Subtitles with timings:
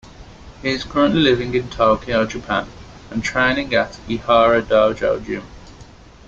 [0.63, 2.67] He is currently living in Tokyo, Japan
[3.11, 5.43] and training at Ihara Dojo Gym.